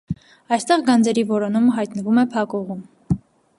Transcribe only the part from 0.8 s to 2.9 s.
գանձերի որոնումը հայտնվում է փակուղում։